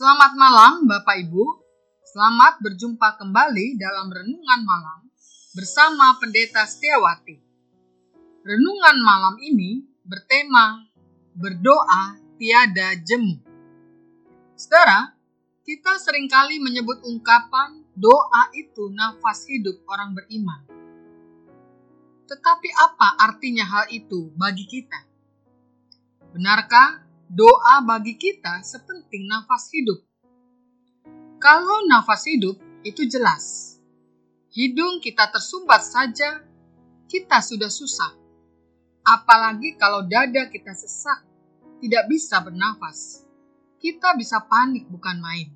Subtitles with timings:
[0.00, 1.44] Selamat malam Bapak Ibu.
[2.08, 5.12] Selamat berjumpa kembali dalam renungan malam
[5.52, 7.36] bersama Pendeta Setiawati.
[8.40, 10.88] Renungan malam ini bertema
[11.36, 13.44] berdoa tiada jemu.
[14.56, 15.12] Saudara,
[15.68, 20.64] kita sering kali menyebut ungkapan doa itu nafas hidup orang beriman.
[22.24, 25.04] Tetapi apa artinya hal itu bagi kita?
[26.32, 30.02] Benarkah doa bagi kita sepenting nafas hidup?
[31.38, 33.78] Kalau nafas hidup itu jelas.
[34.50, 36.42] Hidung kita tersumbat saja,
[37.06, 38.18] kita sudah susah.
[39.06, 41.22] Apalagi kalau dada kita sesak,
[41.78, 43.22] tidak bisa bernafas.
[43.78, 45.48] Kita bisa panik bukan main.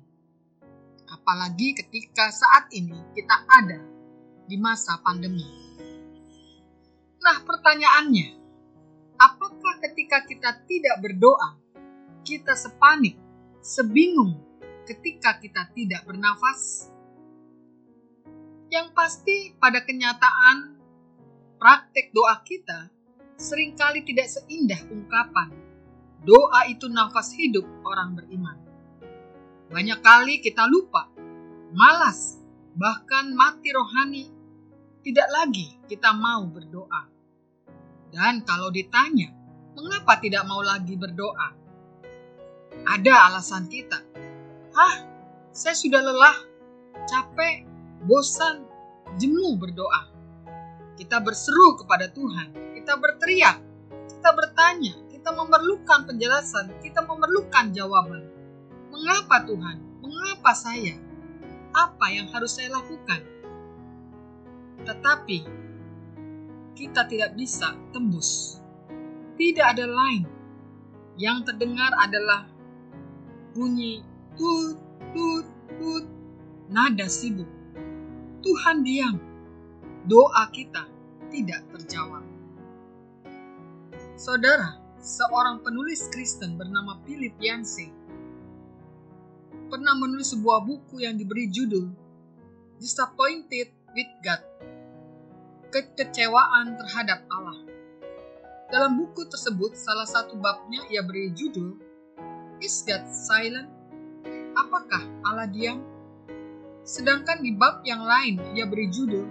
[1.11, 3.83] Apalagi ketika saat ini kita ada
[4.47, 5.43] di masa pandemi.
[7.19, 8.27] Nah, pertanyaannya,
[9.19, 11.64] apakah ketika kita tidak berdoa,
[12.25, 13.13] kita sepanik,
[13.61, 14.41] sebingung
[14.89, 16.89] ketika kita tidak bernafas?
[18.73, 20.73] Yang pasti pada kenyataan
[21.61, 22.89] praktek doa kita
[23.37, 25.53] sering kali tidak seindah ungkapan
[26.25, 28.57] doa itu nafas hidup orang beriman.
[29.69, 31.13] Banyak kali kita lupa,
[31.71, 32.41] malas,
[32.73, 34.25] bahkan mati rohani,
[35.05, 37.05] tidak lagi kita mau berdoa.
[38.09, 39.29] Dan kalau ditanya,
[39.77, 41.64] mengapa tidak mau lagi berdoa?
[42.83, 44.03] Ada alasan kita.
[44.75, 44.95] Hah,
[45.55, 46.37] saya sudah lelah,
[47.07, 47.63] capek,
[48.03, 48.67] bosan,
[49.15, 50.11] jemu berdoa.
[50.99, 53.63] Kita berseru kepada Tuhan, kita berteriak,
[54.11, 58.27] kita bertanya, kita memerlukan penjelasan, kita memerlukan jawaban.
[58.91, 59.77] Mengapa Tuhan?
[60.03, 60.95] Mengapa saya?
[61.75, 63.23] Apa yang harus saya lakukan?
[64.87, 65.39] Tetapi
[66.75, 68.59] kita tidak bisa tembus.
[69.35, 70.23] Tidak ada lain.
[71.15, 72.54] Yang terdengar adalah
[73.55, 74.03] bunyi
[74.35, 74.75] tut
[75.15, 75.47] tut
[75.79, 76.05] tut
[76.67, 77.47] nada sibuk.
[78.43, 79.15] Tuhan diam.
[80.05, 80.85] Doa kita
[81.33, 82.21] tidak terjawab.
[84.13, 87.89] Saudara, seorang penulis Kristen bernama Philip Yancey
[89.65, 91.89] pernah menulis sebuah buku yang diberi judul
[92.75, 94.43] Disappointed with God.
[95.71, 97.63] Kekecewaan terhadap Allah.
[98.67, 101.79] Dalam buku tersebut, salah satu babnya ia beri judul
[102.63, 103.69] Is God Silent?
[104.55, 105.83] Apakah Allah diam?
[106.85, 109.25] Sedangkan di bab yang lain ia beri judul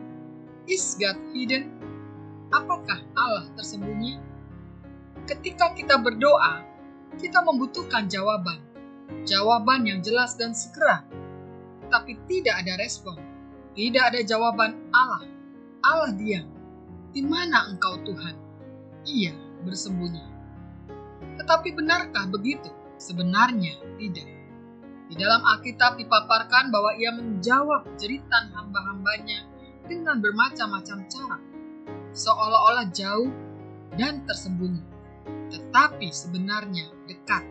[0.66, 1.70] Is God Hidden?
[2.50, 4.34] Apakah Allah tersembunyi?
[5.24, 6.64] ketika kita berdoa,
[7.16, 8.60] kita membutuhkan jawaban.
[9.24, 11.04] Jawaban yang jelas dan segera.
[11.88, 13.16] Tapi tidak ada respon.
[13.76, 15.24] Tidak ada jawaban Allah.
[15.84, 16.48] Allah diam.
[17.12, 18.36] Di mana engkau Tuhan?
[19.04, 19.34] Ia
[19.64, 20.24] bersembunyi.
[21.40, 22.72] Tetapi benarkah begitu?
[22.96, 24.28] Sebenarnya tidak.
[25.10, 29.46] Di dalam Alkitab dipaparkan bahwa ia menjawab jeritan hamba-hambanya
[29.84, 31.38] dengan bermacam-macam cara.
[32.14, 33.28] Seolah-olah jauh
[33.94, 34.94] dan tersembunyi
[35.54, 37.44] tetapi sebenarnya dekat.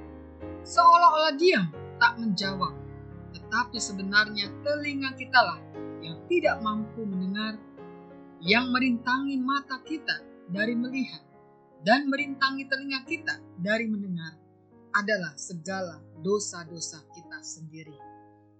[0.63, 1.67] Seolah-olah diam,
[1.99, 2.75] tak menjawab,
[3.35, 5.59] tetapi sebenarnya telinga kita lah
[6.03, 7.59] yang tidak mampu mendengar,
[8.43, 11.23] yang merintangi mata kita dari melihat,
[11.83, 14.35] dan merintangi telinga kita dari mendengar
[14.93, 17.97] adalah segala dosa-dosa kita sendiri.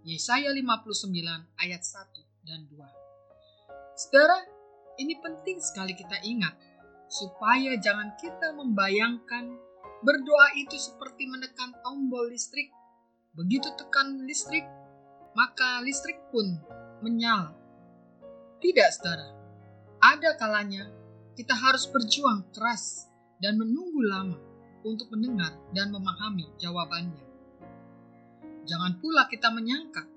[0.03, 1.13] Yesaya 59
[1.61, 2.81] ayat 1 dan 2.
[3.95, 4.41] Saudara,
[4.99, 6.57] ini penting sekali kita ingat
[7.07, 9.53] supaya jangan kita membayangkan
[10.01, 12.73] berdoa itu seperti menekan tombol listrik.
[13.37, 14.65] Begitu tekan listrik,
[15.37, 16.57] maka listrik pun
[17.05, 17.53] menyala.
[18.59, 19.29] Tidak, saudara.
[20.03, 20.89] Ada kalanya
[21.33, 23.07] kita harus berjuang keras
[23.39, 24.52] dan menunggu lama
[24.83, 27.23] untuk mendengar dan memahami jawabannya.
[28.63, 30.07] Jangan pula kita menyangka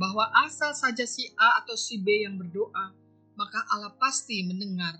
[0.00, 2.96] bahwa asal saja si A atau si B yang berdoa,
[3.36, 4.96] maka Allah pasti mendengar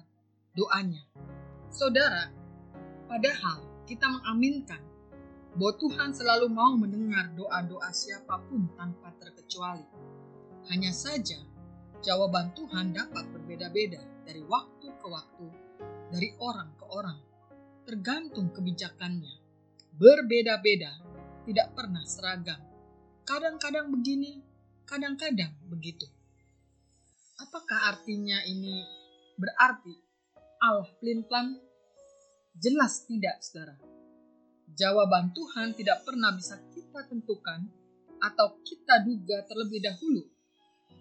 [0.52, 1.00] doanya.
[1.72, 2.28] Saudara,
[3.08, 4.80] padahal kita mengaminkan
[5.56, 9.84] bahwa Tuhan selalu mau mendengar doa-doa siapa pun tanpa terkecuali.
[10.68, 11.40] Hanya saja,
[12.04, 15.46] jawaban Tuhan dapat berbeda-beda dari waktu ke waktu,
[16.12, 17.18] dari orang ke orang,
[17.82, 19.38] tergantung kebijakannya.
[19.92, 20.92] Berbeda-beda,
[21.46, 22.58] tidak pernah seragam.
[23.22, 24.42] Kadang-kadang begini,
[24.86, 26.06] kadang-kadang begitu.
[27.38, 28.82] Apakah artinya ini
[29.38, 29.94] berarti
[30.62, 31.58] Allah pelin-pelan?
[32.52, 33.74] Jelas tidak, saudara.
[34.72, 37.68] Jawaban Tuhan tidak pernah bisa kita tentukan
[38.22, 40.22] atau kita duga terlebih dahulu,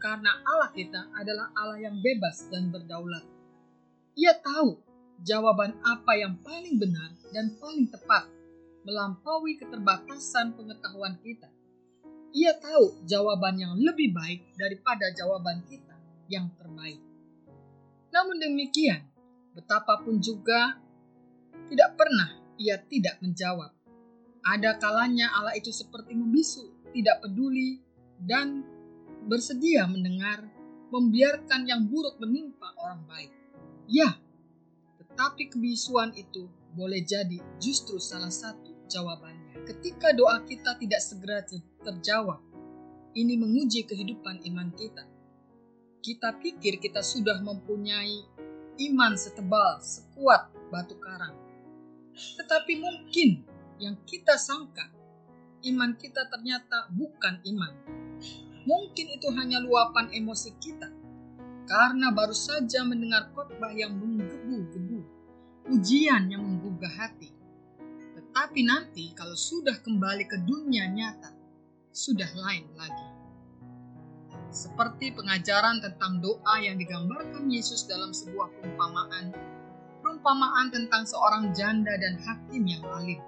[0.02, 3.24] karena Allah kita adalah Allah yang bebas dan berdaulat.
[4.18, 4.91] Ia tahu
[5.22, 8.28] jawaban apa yang paling benar dan paling tepat,
[8.82, 11.50] melampaui keterbatasan pengetahuan kita.
[12.32, 15.96] Ia tahu jawaban yang lebih baik daripada jawaban kita
[16.32, 17.00] yang terbaik.
[18.12, 19.04] Namun demikian,
[19.52, 20.80] betapapun juga
[21.68, 23.72] tidak pernah ia tidak menjawab.
[24.42, 27.82] Ada kalanya Allah itu seperti membisu, tidak peduli,
[28.22, 28.66] dan
[29.26, 30.46] bersedia mendengar,
[30.90, 33.32] membiarkan yang buruk menimpa orang baik.
[33.86, 34.18] Ya,
[35.22, 39.70] tetapi kebisuan itu boleh jadi justru salah satu jawabannya.
[39.70, 41.46] Ketika doa kita tidak segera
[41.86, 42.42] terjawab,
[43.14, 45.06] ini menguji kehidupan iman kita.
[46.02, 48.26] Kita pikir kita sudah mempunyai
[48.90, 51.38] iman setebal, sekuat batu karang.
[52.18, 53.46] Tetapi mungkin
[53.78, 54.90] yang kita sangka,
[55.70, 57.74] iman kita ternyata bukan iman.
[58.66, 60.90] Mungkin itu hanya luapan emosi kita,
[61.70, 63.94] karena baru saja mendengar khotbah yang
[65.72, 67.32] ujian yang menggugah hati.
[68.20, 71.32] Tetapi nanti kalau sudah kembali ke dunia nyata,
[71.96, 73.08] sudah lain lagi.
[74.52, 79.32] Seperti pengajaran tentang doa yang digambarkan Yesus dalam sebuah perumpamaan,
[80.04, 83.24] perumpamaan tentang seorang janda dan hakim yang alim.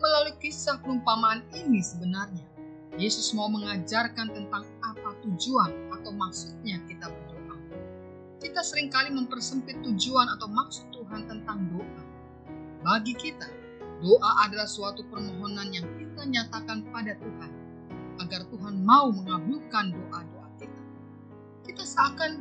[0.00, 2.48] Melalui kisah perumpamaan ini sebenarnya,
[2.96, 7.12] Yesus mau mengajarkan tentang apa tujuan atau maksudnya kita.
[8.40, 12.02] Kita sering kali mempersempit tujuan atau maksud Tuhan tentang doa.
[12.80, 13.44] Bagi kita,
[14.00, 17.52] doa adalah suatu permohonan yang kita nyatakan pada Tuhan
[18.16, 20.82] agar Tuhan mau mengabulkan doa-doa kita.
[21.68, 22.40] Kita seakan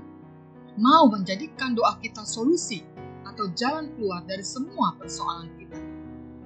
[0.79, 2.79] mau menjadikan doa kita solusi
[3.27, 5.83] atau jalan keluar dari semua persoalan kita.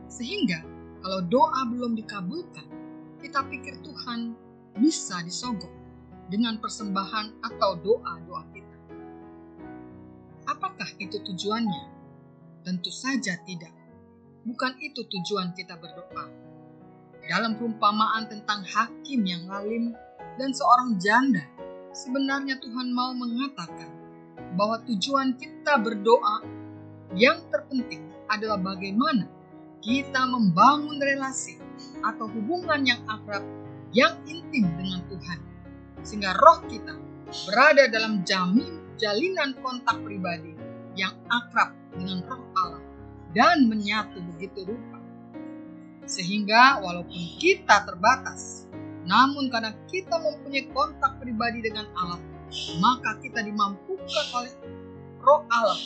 [0.10, 0.66] Sehingga
[1.06, 2.66] kalau doa belum dikabulkan,
[3.22, 4.34] kita pikir Tuhan
[4.82, 5.70] bisa disogok
[6.34, 8.53] dengan persembahan atau doa-doa.
[10.74, 11.86] Apakah itu tujuannya?
[12.66, 13.70] Tentu saja tidak.
[14.42, 16.26] Bukan itu tujuan kita berdoa
[17.30, 19.94] dalam perumpamaan tentang hakim yang lalim
[20.36, 21.46] dan seorang janda,
[21.94, 23.94] sebenarnya Tuhan mau mengatakan
[24.58, 26.42] bahwa tujuan kita berdoa
[27.14, 29.30] yang terpenting adalah bagaimana
[29.86, 31.62] kita membangun relasi
[32.02, 33.46] atau hubungan yang akrab,
[33.94, 35.40] yang intim dengan Tuhan,
[36.02, 36.98] sehingga roh kita
[37.46, 40.53] berada dalam jamin jalinan kontak pribadi
[40.94, 42.84] yang akrab dengan roh Allah
[43.34, 45.04] dan menyatu begitu rupa
[46.04, 48.68] sehingga walaupun kita terbatas,
[49.08, 52.20] namun karena kita mempunyai kontak pribadi dengan Allah,
[52.84, 54.54] maka kita dimampukan oleh
[55.24, 55.80] roh Allah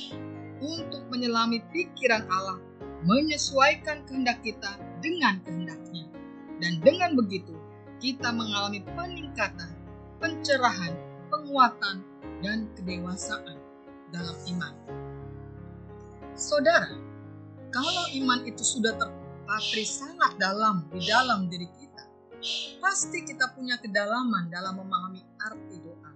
[0.58, 2.58] untuk menyelami pikiran Allah,
[3.06, 6.10] menyesuaikan kehendak kita dengan kehendaknya.
[6.58, 7.54] Dan dengan begitu,
[8.02, 9.70] kita mengalami peningkatan,
[10.18, 10.98] pencerahan,
[11.30, 12.02] penguatan,
[12.42, 13.57] dan kedewasaan
[14.12, 14.74] dalam iman.
[16.38, 16.94] Saudara,
[17.74, 19.10] kalau iman itu sudah ter
[19.48, 22.04] patri sangat dalam di dalam diri kita,
[22.84, 26.12] pasti kita punya kedalaman dalam memahami arti doa.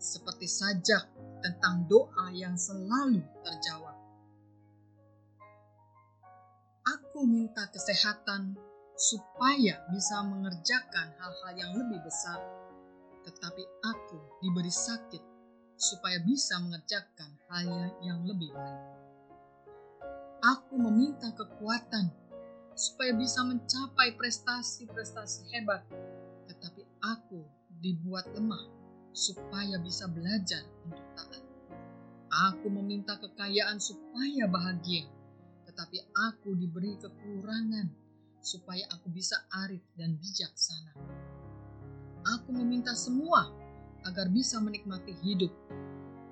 [0.00, 1.04] Seperti sajak
[1.40, 3.96] tentang doa yang selalu terjawab.
[6.90, 8.58] Aku minta kesehatan
[8.96, 12.40] supaya bisa mengerjakan hal-hal yang lebih besar,
[13.24, 15.29] tetapi aku diberi sakit
[15.80, 18.80] supaya bisa mengerjakan hal yang lebih baik.
[20.44, 22.12] Aku meminta kekuatan
[22.76, 25.80] supaya bisa mencapai prestasi-prestasi hebat.
[26.52, 27.40] Tetapi aku
[27.80, 28.60] dibuat lemah
[29.16, 31.44] supaya bisa belajar untuk taat.
[32.52, 35.08] Aku meminta kekayaan supaya bahagia,
[35.64, 37.88] tetapi aku diberi kekurangan
[38.44, 40.92] supaya aku bisa arif dan bijaksana.
[42.36, 43.48] Aku meminta semua
[44.04, 45.52] agar bisa menikmati hidup.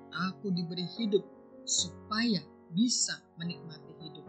[0.09, 1.21] Aku diberi hidup
[1.63, 2.41] supaya
[2.73, 4.25] bisa menikmati hidup.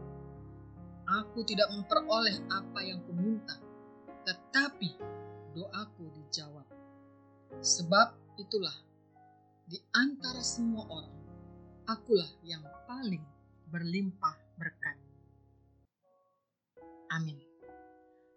[1.10, 3.58] Aku tidak memperoleh apa yang kuminta,
[4.22, 4.94] tetapi
[5.56, 6.68] doaku dijawab.
[7.58, 8.76] Sebab itulah,
[9.66, 11.16] di antara semua orang,
[11.90, 13.22] akulah yang paling
[13.66, 14.96] berlimpah berkat.
[17.10, 17.42] Amin.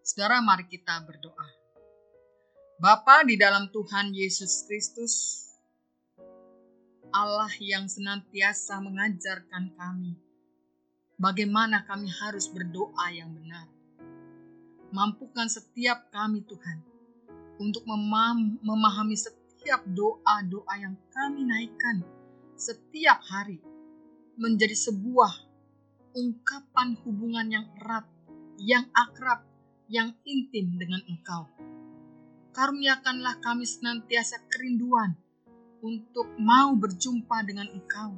[0.01, 1.62] Saudara, mari kita berdoa.
[2.81, 5.45] Bapa di dalam Tuhan Yesus Kristus,
[7.13, 10.17] Allah yang senantiasa mengajarkan kami
[11.21, 13.69] bagaimana kami harus berdoa yang benar.
[14.89, 16.81] Mampukan setiap kami Tuhan
[17.61, 17.85] untuk
[18.65, 22.01] memahami setiap doa-doa yang kami naikkan
[22.57, 23.61] setiap hari
[24.33, 25.45] menjadi sebuah
[26.17, 28.09] ungkapan hubungan yang erat,
[28.57, 29.45] yang akrab,
[29.85, 31.72] yang intim dengan Engkau.
[32.53, 35.17] Karuniakanlah kami senantiasa kerinduan
[35.81, 38.13] untuk mau berjumpa dengan Engkau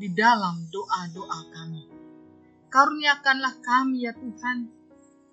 [0.00, 1.84] di dalam doa-doa kami.
[2.72, 4.72] Karuniakanlah kami ya Tuhan,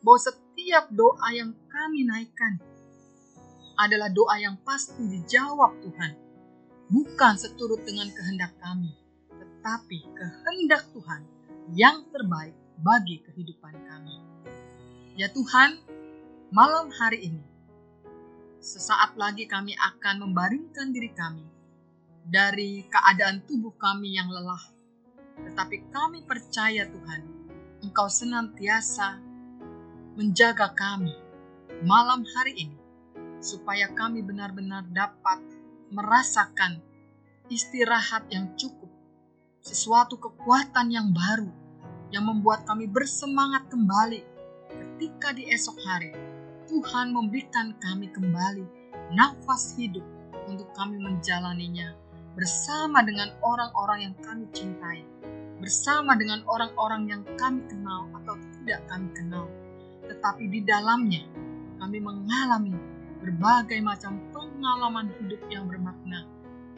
[0.04, 2.60] bahwa setiap doa yang kami naikkan
[3.80, 6.14] adalah doa yang pasti dijawab Tuhan.
[6.92, 8.92] Bukan seturut dengan kehendak kami,
[9.32, 11.24] tetapi kehendak Tuhan
[11.80, 14.20] yang terbaik bagi kehidupan kami.
[15.16, 15.80] Ya Tuhan,
[16.52, 17.53] malam hari ini,
[18.64, 21.44] sesaat lagi kami akan membaringkan diri kami
[22.24, 24.72] dari keadaan tubuh kami yang lelah.
[25.44, 27.22] Tetapi kami percaya Tuhan,
[27.84, 29.20] Engkau senantiasa
[30.16, 31.12] menjaga kami
[31.84, 32.80] malam hari ini
[33.44, 35.44] supaya kami benar-benar dapat
[35.92, 36.80] merasakan
[37.52, 38.88] istirahat yang cukup,
[39.60, 41.52] sesuatu kekuatan yang baru
[42.16, 44.24] yang membuat kami bersemangat kembali
[44.72, 46.23] ketika di esok hari
[46.64, 48.64] Tuhan memberikan kami kembali
[49.12, 50.04] nafas hidup
[50.48, 51.92] untuk kami menjalaninya
[52.40, 55.04] bersama dengan orang-orang yang kami cintai,
[55.60, 59.46] bersama dengan orang-orang yang kami kenal atau tidak kami kenal,
[60.08, 61.28] tetapi di dalamnya
[61.84, 62.74] kami mengalami
[63.20, 66.24] berbagai macam pengalaman hidup yang bermakna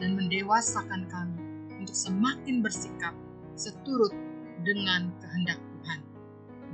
[0.02, 1.38] dan mendewasakan kami
[1.78, 3.14] untuk semakin bersikap
[3.54, 4.12] seturut
[4.66, 6.00] dengan kehendak Tuhan.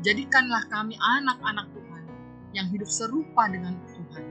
[0.03, 1.92] Jadikanlah kami anak-anak Tuhan
[2.53, 4.25] yang hidup serupa dengan Tuhan.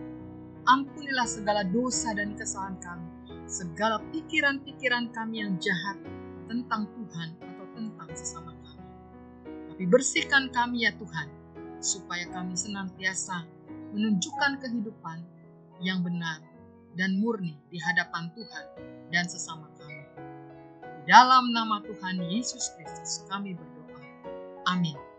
[0.66, 3.10] Ampunilah segala dosa dan kesalahan kami,
[3.50, 5.98] segala pikiran-pikiran kami yang jahat
[6.46, 8.86] tentang Tuhan atau tentang sesama kami.
[9.74, 11.28] Tapi bersihkan kami ya Tuhan,
[11.82, 13.44] supaya kami senantiasa
[13.92, 15.20] menunjukkan kehidupan
[15.82, 16.46] yang benar
[16.94, 18.66] dan murni di hadapan Tuhan
[19.10, 20.06] dan sesama kami.
[21.10, 24.06] Dalam nama Tuhan Yesus Kristus kami berdoa.
[24.70, 25.11] Amin.